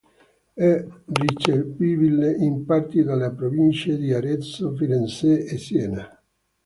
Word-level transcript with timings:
È 0.55 0.83
ricevibile 1.11 2.31
in 2.35 2.65
parti 2.65 3.03
delle 3.03 3.29
province 3.33 3.95
di 3.97 4.11
Arezzo, 4.11 4.73
Firenze 4.75 5.45
e 5.45 5.59
Siena. 5.59 6.19